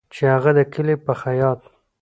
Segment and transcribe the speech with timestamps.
[0.13, 1.61] چې هغه د کلي په خیاط